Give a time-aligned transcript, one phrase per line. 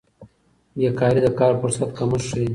[0.77, 2.47] بیکاري د کار فرصت کمښت ښيي.